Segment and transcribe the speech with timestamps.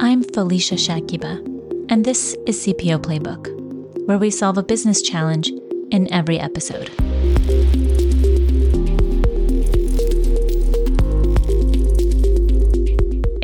[0.00, 1.44] I'm Felicia Shakiba,
[1.90, 5.50] and this is CPO Playbook, where we solve a business challenge
[5.90, 6.88] in every episode.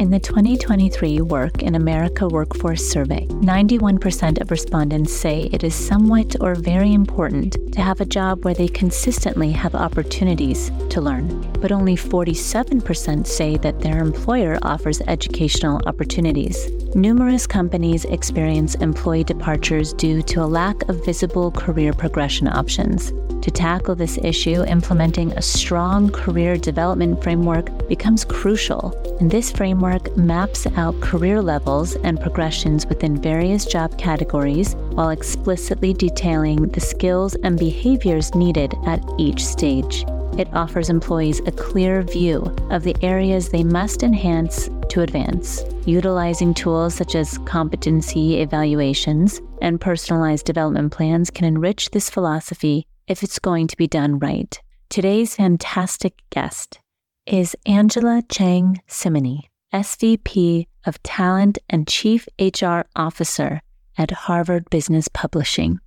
[0.05, 6.37] In the 2023 Work in America Workforce Survey, 91% of respondents say it is somewhat
[6.43, 11.41] or very important to have a job where they consistently have opportunities to learn.
[11.53, 16.71] But only 47% say that their employer offers educational opportunities.
[16.95, 23.11] Numerous companies experience employee departures due to a lack of visible career progression options.
[23.45, 29.94] To tackle this issue, implementing a strong career development framework becomes crucial, and this framework
[30.17, 37.35] maps out career levels and progressions within various job categories while explicitly detailing the skills
[37.37, 40.05] and behaviors needed at each stage.
[40.39, 45.63] It offers employees a clear view of the areas they must enhance to advance.
[45.87, 53.23] Utilizing tools such as competency evaluations and personalized development plans can enrich this philosophy if
[53.23, 54.61] it's going to be done right.
[54.91, 56.81] Today's fantastic guest
[57.27, 63.61] is Angela Cheng Cimini, SVP of Talent and Chief HR Officer
[63.99, 65.81] at Harvard Business Publishing.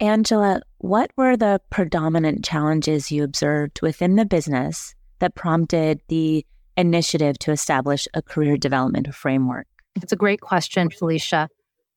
[0.00, 6.46] Angela, what were the predominant challenges you observed within the business that prompted the
[6.78, 9.66] initiative to establish a career development framework?
[9.96, 11.50] It's a great question, Felicia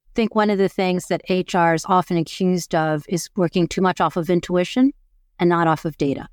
[0.09, 3.81] I think one of the things that HR is often accused of is working too
[3.81, 4.91] much off of intuition
[5.39, 6.27] and not off of data.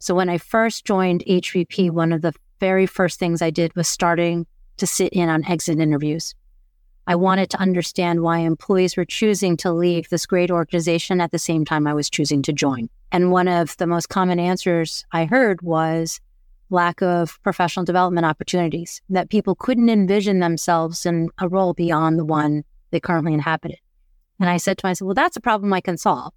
[0.00, 3.86] So when I first joined HBP, one of the very first things I did was
[3.86, 4.46] starting
[4.78, 6.34] to sit in on exit interviews.
[7.06, 11.38] I wanted to understand why employees were choosing to leave this great organization at the
[11.38, 12.88] same time I was choosing to join.
[13.12, 16.22] And one of the most common answers I heard was
[16.70, 22.24] lack of professional development opportunities, that people couldn't envision themselves in a role beyond the
[22.24, 23.78] one they currently inhabited.
[24.40, 26.32] And I said to myself, well, that's a problem I can solve.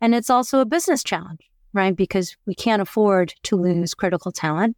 [0.00, 1.40] And it's also a business challenge,
[1.72, 1.96] right?
[1.96, 4.76] Because we can't afford to lose critical talent.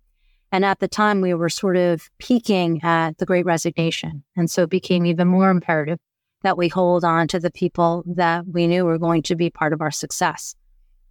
[0.57, 4.25] And at the time, we were sort of peaking at the great resignation.
[4.37, 5.99] And so it became even more imperative
[6.45, 9.75] that we hold on to the people that we knew were going to be part
[9.75, 10.55] of our success.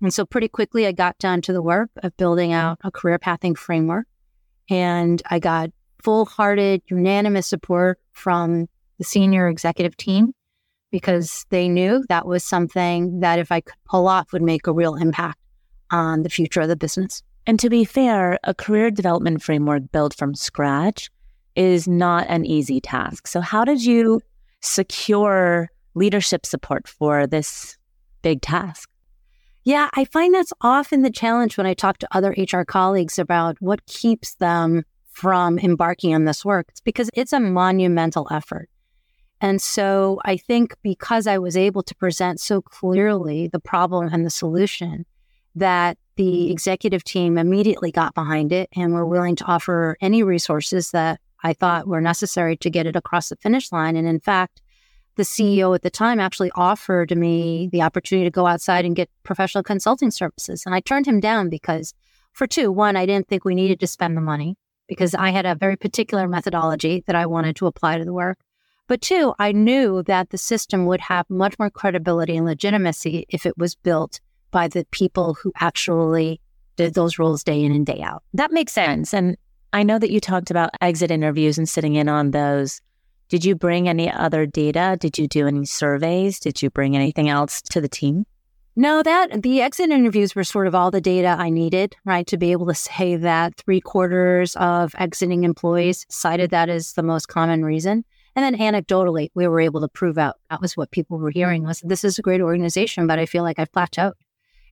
[0.01, 3.19] And so pretty quickly, I got down to the work of building out a career
[3.19, 4.07] pathing framework.
[4.67, 5.69] And I got
[6.01, 8.67] full hearted, unanimous support from
[8.97, 10.33] the senior executive team
[10.89, 14.73] because they knew that was something that if I could pull off would make a
[14.73, 15.37] real impact
[15.91, 17.21] on the future of the business.
[17.47, 21.09] And to be fair, a career development framework built from scratch
[21.55, 23.27] is not an easy task.
[23.27, 24.21] So, how did you
[24.61, 27.77] secure leadership support for this
[28.21, 28.89] big task?
[29.63, 33.57] Yeah, I find that's often the challenge when I talk to other HR colleagues about
[33.59, 36.67] what keeps them from embarking on this work.
[36.69, 38.69] It's because it's a monumental effort.
[39.41, 44.25] And so I think because I was able to present so clearly the problem and
[44.25, 45.05] the solution,
[45.55, 46.51] that the mm-hmm.
[46.51, 51.53] executive team immediately got behind it and were willing to offer any resources that I
[51.53, 53.95] thought were necessary to get it across the finish line.
[53.95, 54.61] And in fact,
[55.15, 59.09] the CEO at the time actually offered me the opportunity to go outside and get
[59.23, 60.63] professional consulting services.
[60.65, 61.93] And I turned him down because,
[62.33, 65.45] for two, one, I didn't think we needed to spend the money because I had
[65.45, 68.39] a very particular methodology that I wanted to apply to the work.
[68.87, 73.45] But two, I knew that the system would have much more credibility and legitimacy if
[73.45, 74.19] it was built
[74.55, 76.39] by the people who actually
[76.77, 78.23] did those roles day in and day out.
[78.33, 79.13] That makes sense.
[79.13, 79.35] And
[79.73, 82.79] I know that you talked about exit interviews and sitting in on those.
[83.27, 84.95] Did you bring any other data?
[84.97, 86.39] Did you do any surveys?
[86.39, 88.25] Did you bring anything else to the team?
[88.77, 92.37] No, that the exit interviews were sort of all the data I needed, right, to
[92.37, 97.27] be able to say that three quarters of exiting employees cited that as the most
[97.27, 98.05] common reason.
[98.37, 101.63] And then anecdotally, we were able to prove out that was what people were hearing
[101.63, 104.13] was this is a great organization, but I feel like I've plateaued.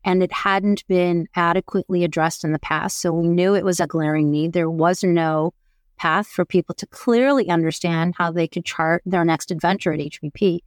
[0.04, 3.00] And it hadn't been adequately addressed in the past.
[3.00, 4.54] So we knew it was a glaring need.
[4.54, 5.54] There was no
[5.98, 10.60] path for people to clearly understand how they could chart their next adventure at HBP.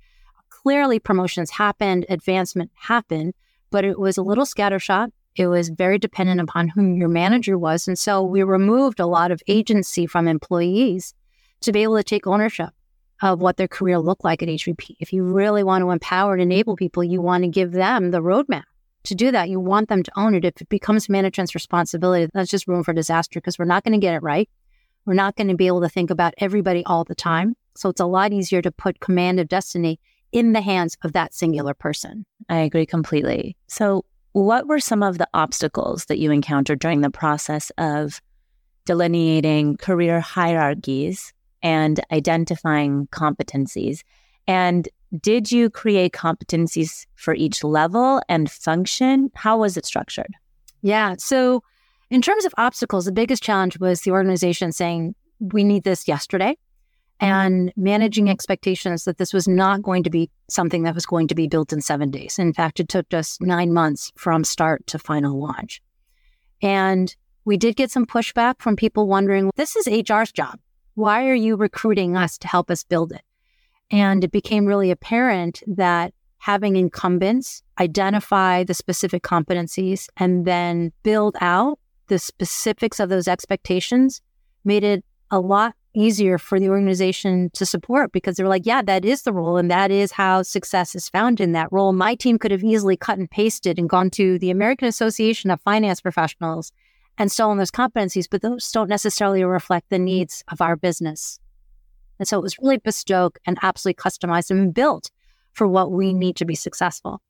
[0.48, 3.34] Clearly, promotions happened, advancement happened,
[3.70, 5.10] but it was a little scattershot.
[5.34, 7.86] It was very dependent upon whom your manager was.
[7.86, 11.12] And so we removed a lot of agency from employees
[11.60, 12.70] to be able to take ownership
[13.22, 14.96] of what their career looked like at HBP.
[15.00, 18.22] If you really want to empower and enable people, you want to give them the
[18.22, 18.64] roadmap
[19.06, 19.48] to do that.
[19.48, 20.44] You want them to own it.
[20.44, 24.04] If it becomes management's responsibility, that's just room for disaster because we're not going to
[24.04, 24.48] get it right.
[25.04, 27.54] We're not going to be able to think about everybody all the time.
[27.76, 30.00] So it's a lot easier to put command of destiny
[30.32, 32.26] in the hands of that singular person.
[32.48, 33.56] I agree completely.
[33.68, 38.20] So, what were some of the obstacles that you encountered during the process of
[38.86, 44.02] delineating career hierarchies and identifying competencies.
[44.46, 44.88] And
[45.22, 49.30] did you create competencies for each level and function?
[49.34, 50.34] How was it structured?
[50.82, 51.14] Yeah.
[51.18, 51.62] So,
[52.10, 56.56] in terms of obstacles, the biggest challenge was the organization saying, we need this yesterday
[57.20, 57.24] mm-hmm.
[57.24, 61.34] and managing expectations that this was not going to be something that was going to
[61.34, 62.38] be built in seven days.
[62.38, 65.82] In fact, it took us nine months from start to final launch.
[66.62, 67.14] And
[67.44, 70.58] we did get some pushback from people wondering, this is HR's job.
[70.94, 73.22] Why are you recruiting us to help us build it?
[73.90, 81.36] And it became really apparent that having incumbents identify the specific competencies and then build
[81.40, 81.78] out
[82.08, 84.20] the specifics of those expectations
[84.64, 89.04] made it a lot easier for the organization to support because they're like, yeah, that
[89.04, 89.56] is the role.
[89.56, 91.92] And that is how success is found in that role.
[91.92, 95.60] My team could have easily cut and pasted and gone to the American Association of
[95.62, 96.70] Finance Professionals
[97.18, 101.40] and stolen those competencies, but those don't necessarily reflect the needs of our business.
[102.18, 105.10] And so it was really bespoke and absolutely customized and built
[105.52, 107.20] for what we need to be successful.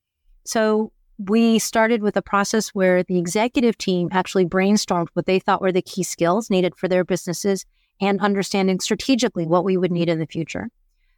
[0.45, 5.63] So we started with a process where the executive team actually brainstormed what they thought
[5.63, 7.65] were the key skills needed for their businesses
[8.01, 10.69] and understanding strategically what we would need in the future.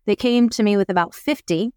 [0.07, 1.73] They came to me with about 50,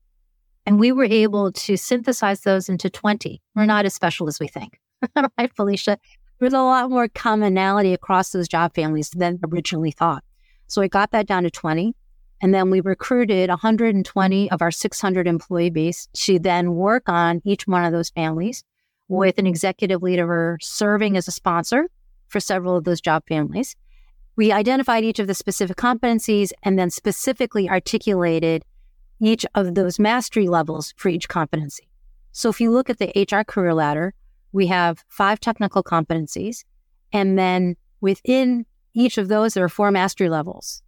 [0.65, 3.41] and we were able to synthesize those into 20.
[3.55, 4.79] We're not as special as we think.
[5.15, 5.97] right, Felicia?
[6.39, 10.23] There's a lot more commonality across those job families than originally thought.
[10.71, 11.93] So I got that down to 20.
[12.41, 17.67] And then we recruited 120 of our 600 employee base to then work on each
[17.67, 18.63] one of those families
[19.09, 21.89] with an executive leader serving as a sponsor
[22.29, 23.75] for several of those job families.
[24.37, 28.63] We identified each of the specific competencies and then specifically articulated
[29.19, 31.89] each of those mastery levels for each competency.
[32.31, 34.13] So if you look at the HR career ladder,
[34.53, 36.63] we have five technical competencies.
[37.11, 40.81] And then within each of those, there are four mastery levels.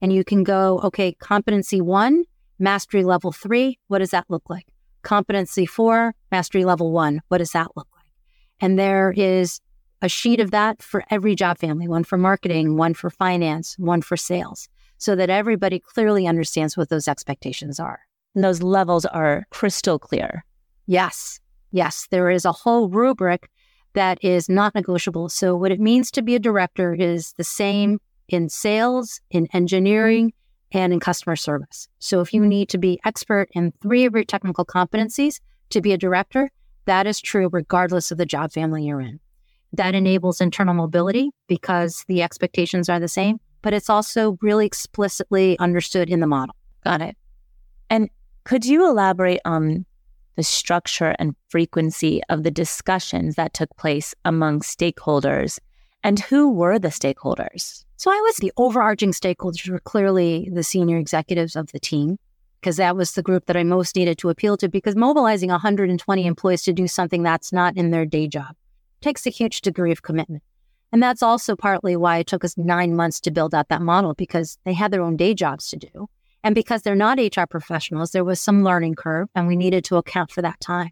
[0.00, 2.24] And you can go, okay, competency one,
[2.58, 4.66] mastery level three, what does that look like?
[5.02, 8.12] Competency four, mastery level one, what does that look like?
[8.60, 9.60] And there is
[10.02, 14.02] a sheet of that for every job family one for marketing, one for finance, one
[14.02, 18.00] for sales, so that everybody clearly understands what those expectations are.
[18.34, 20.44] And those levels are crystal clear.
[20.86, 21.40] Yes.
[21.72, 22.06] Yes.
[22.10, 23.50] There is a whole rubric
[23.98, 25.28] that is not negotiable.
[25.28, 27.98] So, what it means to be a director is the same
[28.28, 30.32] in sales, in engineering,
[30.70, 31.88] and in customer service.
[31.98, 35.40] So, if you need to be expert in three of your technical competencies
[35.70, 36.48] to be a director,
[36.84, 39.18] that is true regardless of the job family you're in.
[39.72, 45.58] That enables internal mobility because the expectations are the same, but it's also really explicitly
[45.58, 46.54] understood in the model.
[46.84, 47.16] Got it.
[47.90, 48.10] And
[48.44, 49.86] could you elaborate on
[50.38, 55.58] the structure and frequency of the discussions that took place among stakeholders
[56.04, 57.84] and who were the stakeholders?
[57.96, 62.18] So I was the overarching stakeholders were clearly the senior executives of the team
[62.60, 66.24] because that was the group that I most needed to appeal to because mobilizing 120
[66.24, 68.54] employees to do something that's not in their day job
[69.00, 70.44] takes a huge degree of commitment.
[70.92, 74.14] And that's also partly why it took us nine months to build out that model
[74.14, 76.08] because they had their own day jobs to do.
[76.44, 79.96] And because they're not HR professionals, there was some learning curve and we needed to
[79.96, 80.90] account for that time.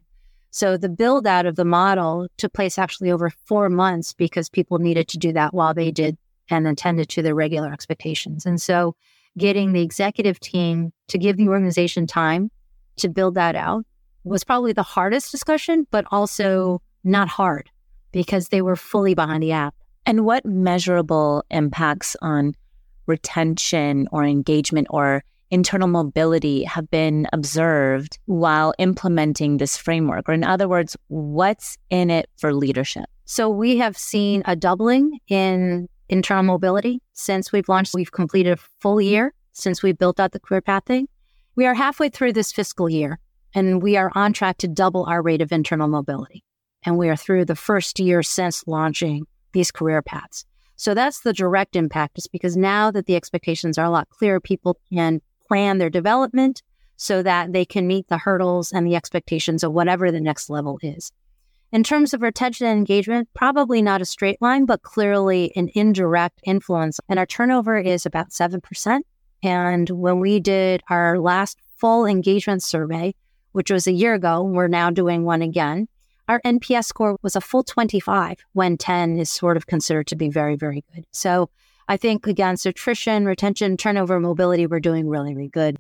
[0.51, 4.79] So the build out of the model took place actually over four months because people
[4.79, 6.17] needed to do that while they did
[6.49, 8.47] and attended to their regular expectations.
[8.47, 8.97] And so
[9.37, 12.51] getting the executive team to give the organization time
[12.97, 13.85] to build that out
[14.25, 17.71] was probably the hardest discussion, but also not hard
[18.13, 19.75] because they were fully behind the app.
[20.07, 22.55] And what measurable impacts on
[23.07, 30.29] retention or engagement or internal mobility have been observed while implementing this framework?
[30.29, 33.07] Or, in other words, what's in it for leadership?
[33.25, 37.95] So, we have seen a doubling in internal mobility since we've launched.
[37.95, 41.09] We've completed a full year since we built out the career pathing.
[41.57, 43.19] We are halfway through this fiscal year,
[43.55, 46.45] and we are on track to double our rate of internal mobility.
[46.85, 50.45] And we are through the first year since launching these career paths.
[50.77, 54.41] So that's the direct impact, is because now that the expectations are a lot clearer,
[54.41, 56.63] people can plan their development
[56.97, 60.79] so that they can meet the hurdles and the expectations of whatever the next level
[60.83, 61.13] is.
[61.73, 66.41] In terms of retention and engagement, probably not a straight line, but clearly an indirect
[66.45, 67.01] influence.
[67.09, 69.01] And our turnover is about 7%.
[69.43, 73.15] And when we did our last full engagement survey,
[73.53, 75.89] which was a year ago, we're now doing one again.
[76.29, 80.29] Our NPS score was a full 25 when 10 is sort of considered to be
[80.29, 81.05] very, very good.
[81.13, 81.51] So
[81.89, 85.77] I think against attrition, retention, turnover, mobility, we're doing really, really good.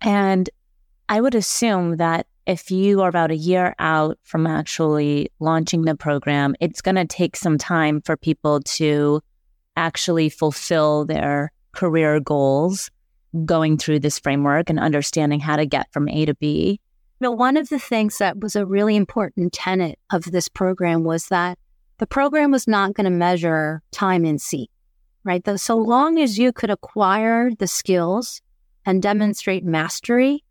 [0.00, 0.48] And
[1.08, 5.94] I would assume that if you are about a year out from actually launching the
[5.94, 9.20] program, it's going to take some time for people to
[9.76, 12.90] actually fulfill their career goals
[13.44, 16.80] going through this framework and understanding how to get from A to B?
[17.20, 21.26] Know, one of the things that was a really important tenet of this program was
[21.28, 21.58] that
[21.98, 24.70] the program was not going to measure time in seat,
[25.24, 25.42] right?
[25.58, 28.40] So long as you could acquire the skills
[28.84, 30.44] and demonstrate mastery,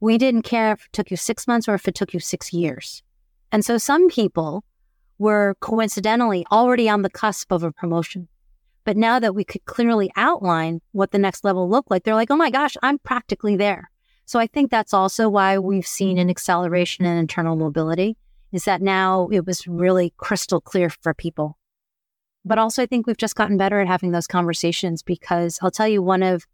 [0.00, 2.52] we didn't care if it took you six months or if it took you six
[2.52, 3.02] years.
[3.52, 4.64] And so some people
[5.18, 8.28] were coincidentally already on the cusp of a promotion.
[8.84, 12.30] But now that we could clearly outline what the next level looked like, they're like,
[12.30, 13.90] oh my gosh, I'm practically there.
[14.24, 18.16] So I think that's also why we've seen an acceleration in internal mobility
[18.50, 21.58] is that now it was really crystal clear for people.
[22.44, 25.88] But also I think we've just gotten better at having those conversations because I'll tell
[25.88, 26.46] you one of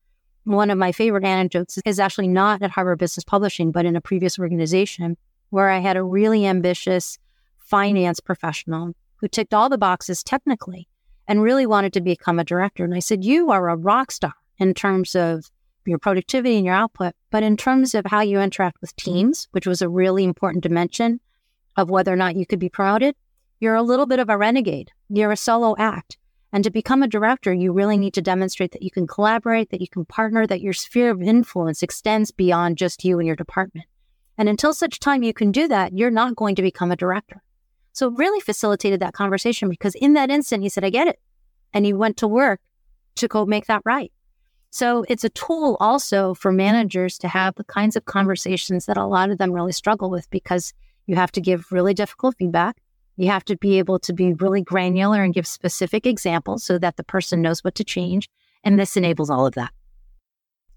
[0.45, 4.01] one of my favorite anecdotes is actually not at Harvard Business Publishing, but in a
[4.01, 5.17] previous organization
[5.51, 7.19] where I had a really ambitious
[7.59, 10.89] finance professional who ticked all the boxes technically
[11.27, 12.85] and really wanted to become a director.
[12.85, 15.51] And I said, You are a rock star in terms of
[15.85, 19.67] your productivity and your output, but in terms of how you interact with teams, which
[19.67, 21.21] was a really important dimension
[21.77, 23.15] of whether or not you could be promoted,
[23.61, 24.93] you're a little bit of a renegade.
[25.09, 26.19] You're a solo act.
[26.53, 29.81] And to become a director, you really need to demonstrate that you can collaborate, that
[29.81, 33.87] you can partner, that your sphere of influence extends beyond just you and your department.
[34.39, 37.43] And until such time you can do that, you're not going to become a director.
[37.93, 41.19] So it really facilitated that conversation because in that instant, he said, I get it.
[41.75, 42.61] And he went to work
[43.17, 44.13] to go make that right.
[44.71, 49.07] So it's a tool also for managers to have the kinds of conversations that a
[49.07, 50.73] lot of them really struggle with because
[51.07, 52.77] you have to give really difficult feedback.
[53.19, 56.97] You have to be able to be really granular and give specific examples so that
[56.97, 58.29] the person knows what to change.
[58.63, 59.73] And this enables all of that.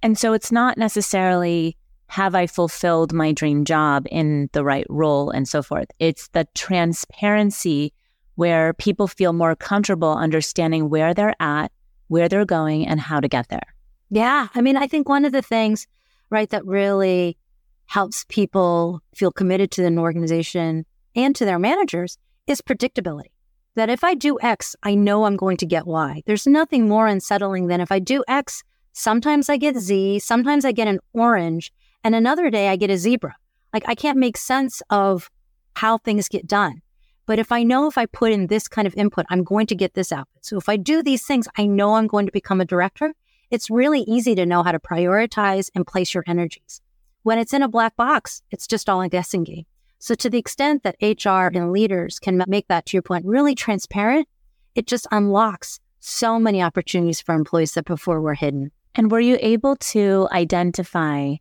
[0.01, 5.29] And so it's not necessarily have I fulfilled my dream job in the right role
[5.29, 5.87] and so forth.
[5.99, 7.93] It's the transparency
[8.35, 11.71] where people feel more comfortable understanding where they're at,
[12.07, 13.75] where they're going, and how to get there.
[14.09, 14.47] Yeah.
[14.55, 15.85] I mean, I think one of the things,
[16.31, 17.37] right, that really
[17.85, 22.17] helps people feel committed to an organization and to their managers
[22.51, 23.31] is predictability.
[23.75, 26.21] That if I do X, I know I'm going to get Y.
[26.25, 30.73] There's nothing more unsettling than if I do X, sometimes I get Z, sometimes I
[30.73, 31.71] get an orange,
[32.03, 33.35] and another day I get a zebra.
[33.73, 35.31] Like I can't make sense of
[35.75, 36.81] how things get done.
[37.25, 39.75] But if I know if I put in this kind of input, I'm going to
[39.75, 40.45] get this output.
[40.45, 43.13] So if I do these things, I know I'm going to become a director.
[43.51, 46.81] It's really easy to know how to prioritize and place your energies.
[47.23, 49.65] When it's in a black box, it's just all a guessing game.
[50.01, 53.53] So to the extent that HR and leaders can make that, to your point, really
[53.53, 54.27] transparent,
[54.73, 58.71] it just unlocks so many opportunities for employees that before were hidden.
[58.95, 61.35] And were you able to identify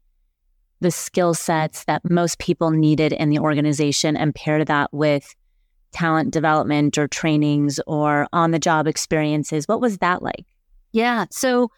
[0.81, 5.35] the skill sets that most people needed in the organization and pair that with
[5.93, 9.67] talent development or trainings or on the job experiences?
[9.69, 10.45] What was that like?
[10.93, 11.25] Yeah.
[11.31, 11.71] So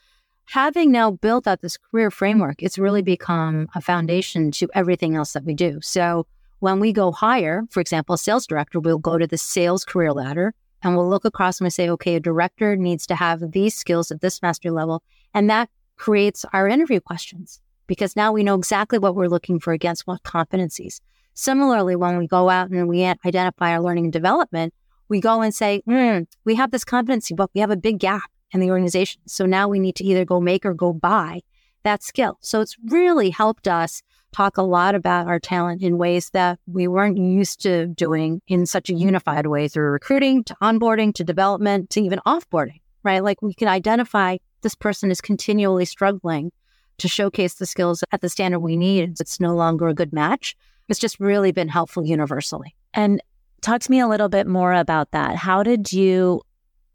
[0.47, 5.33] having now built out this career framework, it's really become a foundation to everything else
[5.35, 5.79] that we do.
[5.81, 6.27] So
[6.63, 10.13] when we go higher, for example, a sales director, we'll go to the sales career
[10.13, 13.75] ladder and we'll look across and we say, okay, a director needs to have these
[13.75, 15.03] skills at this mastery level.
[15.35, 19.73] And that creates our interview questions because now we know exactly what we're looking for
[19.73, 21.01] against what competencies.
[21.35, 24.73] Similarly, when we go out and we identify our learning and development,
[25.09, 28.31] we go and say, mm, we have this competency, but we have a big gap
[28.53, 29.21] in the organization.
[29.27, 31.41] So now we need to either go make or go buy
[31.83, 32.39] that skill.
[32.41, 34.01] So it's really helped us
[34.33, 38.67] talk a lot about our talent in ways that we weren't used to doing in
[38.67, 43.23] such a unified way through recruiting to onboarding to development to even offboarding, right?
[43.23, 46.51] Like we can identify this person is continually struggling
[46.99, 49.21] to showcase the skills at the standard we need.
[49.21, 50.57] It's no longer a good match.
[50.89, 52.75] It's just really been helpful universally.
[52.95, 53.23] And
[53.61, 55.37] talk to me a little bit more about that.
[55.37, 56.43] How did you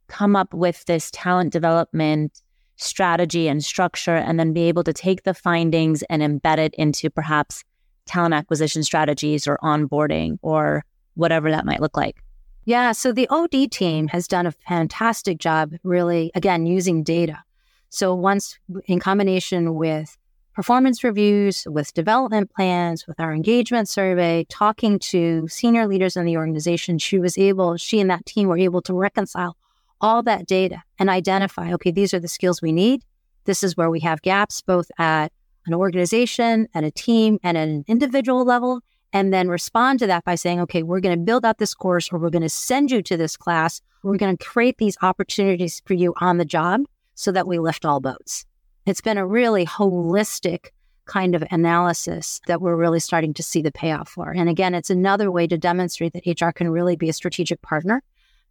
[0.07, 2.41] come up with this talent development
[2.77, 7.09] strategy and structure and then be able to take the findings and embed it into
[7.09, 7.63] perhaps
[8.05, 12.23] talent acquisition strategies or onboarding or whatever that might look like?
[12.65, 17.43] Yeah, so the OD team has done a fantastic job, really, again, using data.
[17.89, 20.17] So, once in combination with
[20.53, 26.35] performance reviews, with development plans, with our engagement survey, talking to senior leaders in the
[26.35, 29.55] organization, she was able, she and that team were able to reconcile
[30.01, 33.03] all that data and identify, okay, these are the skills we need.
[33.45, 35.31] This is where we have gaps, both at
[35.65, 38.81] an organization, at a team, and at an individual level.
[39.13, 42.11] And then respond to that by saying, okay, we're going to build out this course
[42.11, 43.81] or we're going to send you to this class.
[44.03, 46.81] We're going to create these opportunities for you on the job
[47.15, 48.45] so that we lift all boats.
[48.85, 50.67] It's been a really holistic
[51.05, 54.31] kind of analysis that we're really starting to see the payoff for.
[54.31, 58.03] And again, it's another way to demonstrate that HR can really be a strategic partner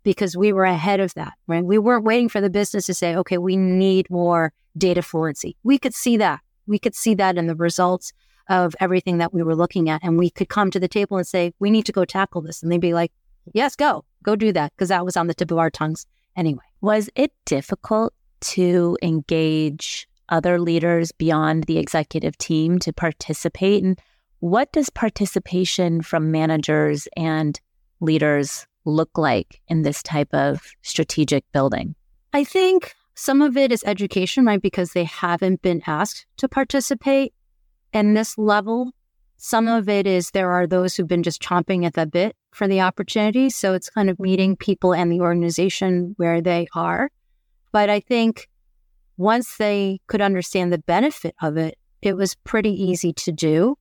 [0.07, 1.65] because we were ahead of that, right?
[1.65, 5.57] We weren't waiting for the business to say, okay, we need more data fluency.
[5.65, 6.39] We could see that.
[6.69, 8.13] We could see that in the results
[8.49, 10.05] of everything that we were looking at.
[10.05, 12.63] And we could come to the table and say, we need to go tackle this.
[12.63, 13.11] And they'd be like,
[13.53, 14.73] yes, go, go do that.
[14.77, 16.63] Cause that was on the tip of our tongues anyway.
[16.83, 23.83] Was it difficult to engage other leaders beyond the executive team to participate?
[23.83, 23.99] And
[24.39, 27.61] what does participation from managers and
[27.99, 31.95] leaders look like in this type of strategic building?
[32.33, 34.61] I think some of it is education, right?
[34.61, 37.33] Because they haven't been asked to participate
[37.93, 38.93] in this level.
[39.39, 42.69] Some of it is there are those who've been just chomping at the bit for
[42.69, 43.51] the opportunity.
[43.51, 47.11] So it's kind of meeting people and the organization where they are.
[47.73, 48.49] But I think
[49.17, 53.77] once they could understand the benefit of it, it was pretty easy to do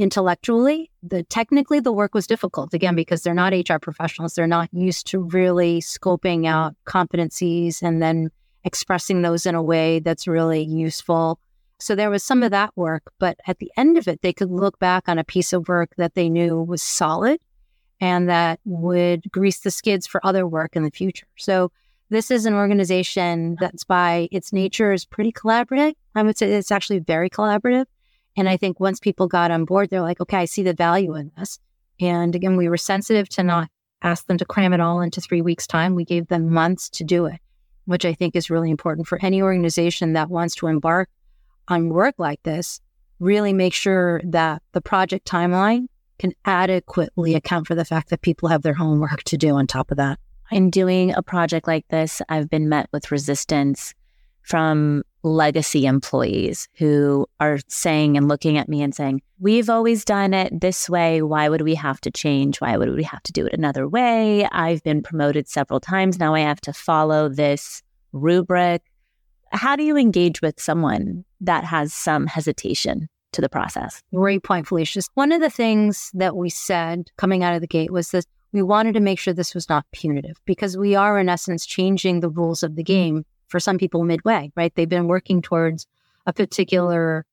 [0.00, 0.90] intellectually.
[1.02, 4.34] The technically the work was difficult again because they're not HR professionals.
[4.34, 8.30] They're not used to really scoping out competencies and then
[8.64, 11.38] expressing those in a way that's really useful.
[11.78, 14.50] So there was some of that work, but at the end of it, they could
[14.50, 17.38] look back on a piece of work that they knew was solid
[18.00, 21.26] and that would grease the skids for other work in the future.
[21.36, 21.72] So
[22.08, 25.94] this is an organization that's by its nature is pretty collaborative.
[26.14, 27.84] I would say it's actually very collaborative.
[28.40, 31.14] And I think once people got on board, they're like, okay, I see the value
[31.14, 31.58] in this.
[32.00, 33.68] And again, we were sensitive to not
[34.00, 35.94] ask them to cram it all into three weeks' time.
[35.94, 37.38] We gave them months to do it,
[37.84, 41.10] which I think is really important for any organization that wants to embark
[41.68, 42.80] on work like this.
[43.18, 48.48] Really make sure that the project timeline can adequately account for the fact that people
[48.48, 50.18] have their homework to do on top of that.
[50.50, 53.92] In doing a project like this, I've been met with resistance
[54.40, 60.34] from legacy employees who are saying and looking at me and saying, We've always done
[60.34, 61.22] it this way.
[61.22, 62.60] Why would we have to change?
[62.60, 64.46] Why would we have to do it another way?
[64.52, 66.18] I've been promoted several times.
[66.18, 68.82] Now I have to follow this rubric.
[69.52, 74.02] How do you engage with someone that has some hesitation to the process?
[74.14, 75.00] Great point, Felicia.
[75.14, 78.62] One of the things that we said coming out of the gate was that we
[78.62, 82.28] wanted to make sure this was not punitive because we are, in essence, changing the
[82.28, 82.86] rules of the mm.
[82.86, 84.74] game for some people midway, right?
[84.74, 85.86] They've been working towards
[86.26, 87.26] a particular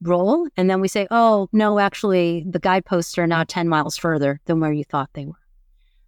[0.00, 0.48] role.
[0.56, 4.60] And then we say, oh, no, actually, the guideposts are now 10 miles further than
[4.60, 5.34] where you thought they were.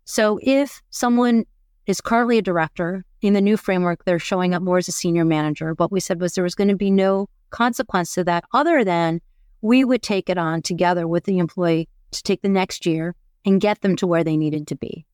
[0.04, 1.44] So if someone
[1.86, 5.24] is currently a director in the new framework, they're showing up more as a senior
[5.24, 5.74] manager.
[5.74, 9.20] What we said was there was going to be no consequence to that other than
[9.60, 13.60] we would take it on together with the employee to take the next year and
[13.60, 15.04] get them to where they needed to be.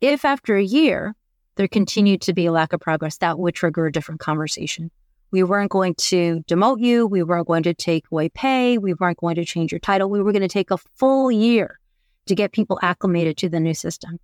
[0.00, 1.14] If after a year
[1.56, 4.90] there continued to be a lack of progress, that would trigger a different conversation.
[5.30, 7.06] We weren't going to demote you.
[7.06, 8.78] We weren't going to take away pay.
[8.78, 10.10] We weren't going to change your title.
[10.10, 11.78] We were going to take a full year
[12.26, 14.18] to get people acclimated to the new system.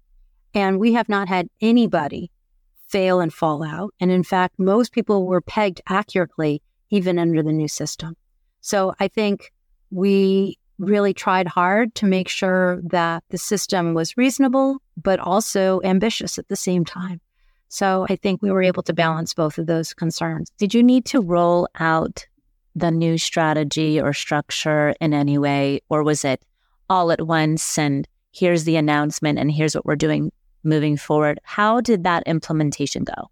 [0.54, 2.30] And we have not had anybody
[2.88, 3.94] fail and fall out.
[4.00, 8.16] And in fact, most people were pegged accurately even under the new system.
[8.60, 9.52] So I think
[9.90, 16.38] we really tried hard to make sure that the system was reasonable, but also ambitious
[16.38, 17.20] at the same time.
[17.68, 20.50] So I think we were able to balance both of those concerns.
[20.58, 22.26] Did you need to roll out
[22.74, 26.42] the new strategy or structure in any way, or was it
[26.88, 30.32] all at once and here's the announcement and here's what we're doing
[30.64, 31.40] moving forward?
[31.42, 33.30] How did that implementation go?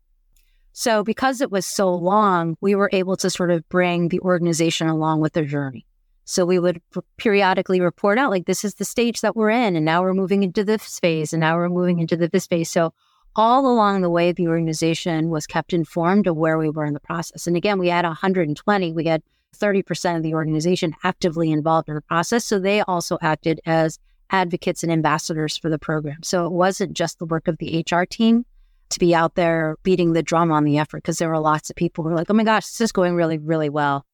[0.72, 4.88] So, because it was so long, we were able to sort of bring the organization
[4.88, 5.86] along with the journey.
[6.26, 6.82] So we would
[7.16, 10.42] periodically report out like this is the stage that we're in, and now we're moving
[10.42, 12.68] into this phase, and now we're moving into the, this phase.
[12.68, 12.92] So
[13.36, 17.00] all along the way, the organization was kept informed of where we were in the
[17.00, 17.46] process.
[17.46, 19.22] And again, we had 120, we had
[19.56, 22.44] 30% of the organization actively involved in the process.
[22.44, 23.98] So they also acted as
[24.30, 26.22] advocates and ambassadors for the program.
[26.22, 28.44] So it wasn't just the work of the HR team
[28.88, 31.76] to be out there beating the drum on the effort because there were lots of
[31.76, 34.04] people who were like, oh my gosh, this is going really, really well.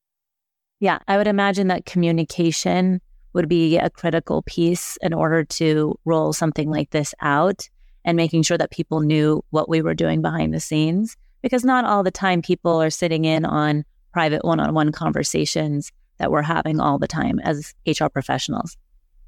[0.83, 3.01] Yeah, I would imagine that communication
[3.35, 7.68] would be a critical piece in order to roll something like this out
[8.05, 11.16] and making sure that people knew what we were doing behind the scenes.
[11.40, 15.92] Because not all the time people are sitting in on private one on one conversations
[16.18, 18.77] that we're having all the time as HR professionals.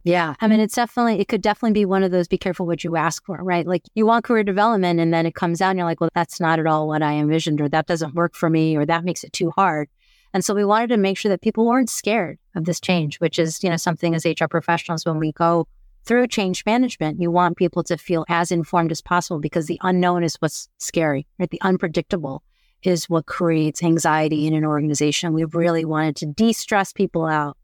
[0.02, 0.34] Yeah.
[0.40, 2.96] I mean, it's definitely, it could definitely be one of those be careful what you
[2.96, 3.64] ask for, right?
[3.64, 6.40] Like you want career development and then it comes out and you're like, well, that's
[6.40, 9.22] not at all what I envisioned, or that doesn't work for me, or that makes
[9.22, 9.88] it too hard.
[10.34, 13.38] And so we wanted to make sure that people weren't scared of this change, which
[13.38, 15.68] is, you know, something as HR professionals, when we go
[16.04, 20.24] through change management, you want people to feel as informed as possible because the unknown
[20.24, 21.48] is what's scary, right?
[21.48, 22.42] The unpredictable
[22.82, 25.32] is what creates anxiety in an organization.
[25.32, 27.56] We really wanted to de stress people out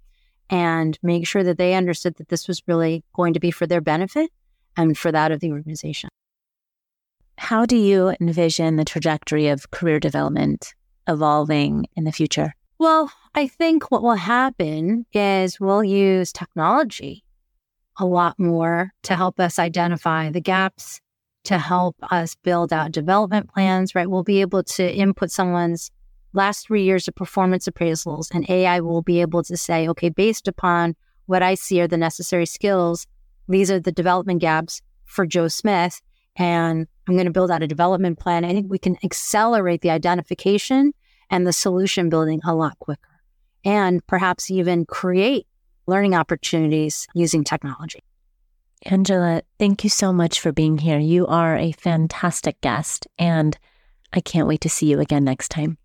[0.48, 3.80] and make sure that they understood that this was really going to be for their
[3.80, 4.30] benefit
[4.76, 6.09] and for that of the organization.
[7.37, 10.74] how do you envision the trajectory of career development
[11.09, 12.54] evolving in the future?
[12.80, 17.22] Well, I think what will happen is we'll use technology
[17.98, 21.02] a lot more to help us identify the gaps,
[21.44, 24.08] to help us build out development plans, right?
[24.08, 25.90] We'll be able to input someone's
[26.32, 30.48] last three years of performance appraisals, and AI will be able to say, okay, based
[30.48, 33.06] upon what I see are the necessary skills,
[33.46, 36.00] these are the development gaps for Joe Smith.
[36.36, 38.42] And I'm going to build out a development plan.
[38.46, 40.94] I think we can accelerate the identification
[41.30, 43.00] and the solution building a lot quicker
[43.64, 45.46] and perhaps even create
[45.86, 48.02] learning opportunities using technology.
[48.86, 50.98] Angela, thank you so much for being here.
[50.98, 53.58] You are a fantastic guest, and
[54.12, 55.76] I can't wait to see you again next time.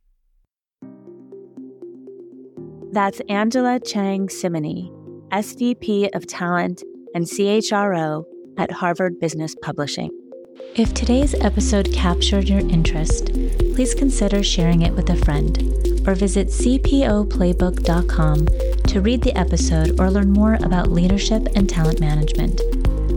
[2.94, 4.90] That's Angela Cheng Cimini,
[5.32, 6.82] SVP of Talent
[7.14, 8.24] and CHRO
[8.58, 10.12] at Harvard Business Publishing.
[10.76, 13.32] If today's episode captured your interest,
[13.76, 15.58] please consider sharing it with a friend
[16.08, 18.48] or visit cpoplaybook.com
[18.88, 22.62] to read the episode or learn more about leadership and talent management.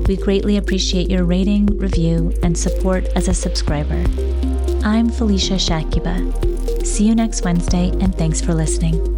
[0.09, 4.05] We greatly appreciate your rating, review, and support as a subscriber.
[4.83, 6.85] I'm Felicia Shakiba.
[6.85, 9.18] See you next Wednesday, and thanks for listening.